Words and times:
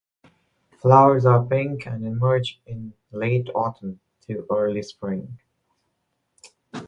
Flowers 0.81 1.27
are 1.27 1.45
pink 1.45 1.85
and 1.85 2.03
emerge 2.03 2.59
in 2.65 2.95
late 3.11 3.49
autumn 3.53 3.99
to 4.21 4.47
early 4.49 4.81
spring. 4.81 5.37